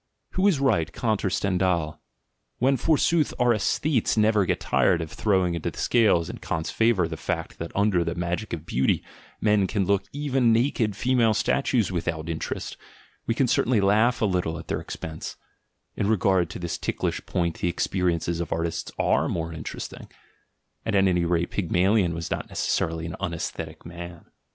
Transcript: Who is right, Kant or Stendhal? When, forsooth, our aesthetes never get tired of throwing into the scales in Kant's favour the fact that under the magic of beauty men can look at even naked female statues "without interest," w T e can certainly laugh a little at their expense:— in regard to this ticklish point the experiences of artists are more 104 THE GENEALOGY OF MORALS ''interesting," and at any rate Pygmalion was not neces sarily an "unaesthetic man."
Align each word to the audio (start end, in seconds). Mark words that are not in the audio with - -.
Who 0.31 0.47
is 0.47 0.59
right, 0.59 0.91
Kant 0.91 1.23
or 1.23 1.29
Stendhal? 1.29 2.01
When, 2.57 2.75
forsooth, 2.75 3.35
our 3.37 3.53
aesthetes 3.53 4.17
never 4.17 4.47
get 4.47 4.59
tired 4.59 4.99
of 4.99 5.11
throwing 5.11 5.53
into 5.53 5.69
the 5.69 5.77
scales 5.77 6.27
in 6.27 6.39
Kant's 6.39 6.71
favour 6.71 7.07
the 7.07 7.17
fact 7.17 7.59
that 7.59 7.71
under 7.75 8.03
the 8.03 8.15
magic 8.15 8.51
of 8.51 8.65
beauty 8.65 9.03
men 9.41 9.67
can 9.67 9.85
look 9.85 10.05
at 10.05 10.09
even 10.11 10.51
naked 10.51 10.95
female 10.95 11.35
statues 11.35 11.91
"without 11.91 12.29
interest," 12.29 12.77
w 12.79 12.87
T 13.27 13.31
e 13.33 13.33
can 13.35 13.47
certainly 13.47 13.79
laugh 13.79 14.23
a 14.23 14.25
little 14.25 14.57
at 14.57 14.69
their 14.69 14.81
expense:— 14.81 15.37
in 15.95 16.07
regard 16.07 16.49
to 16.49 16.57
this 16.57 16.79
ticklish 16.79 17.23
point 17.27 17.59
the 17.59 17.69
experiences 17.69 18.39
of 18.39 18.51
artists 18.51 18.91
are 18.97 19.29
more 19.29 19.49
104 19.49 19.77
THE 19.77 19.85
GENEALOGY 19.85 19.97
OF 19.97 19.99
MORALS 19.99 20.09
''interesting," 20.09 20.17
and 20.83 20.95
at 20.95 21.07
any 21.07 21.25
rate 21.25 21.51
Pygmalion 21.51 22.15
was 22.15 22.31
not 22.31 22.49
neces 22.49 22.69
sarily 22.73 23.05
an 23.05 23.15
"unaesthetic 23.19 23.85
man." 23.85 24.25